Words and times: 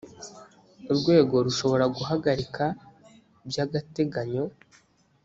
urwego 0.91 1.35
rushobora 1.45 1.85
guhagarika 1.95 2.63
by 3.47 3.57
agateganyo 3.65 4.43